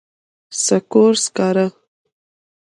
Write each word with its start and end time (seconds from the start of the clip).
سکور، 0.65 1.13
سکارۀ 1.23 1.65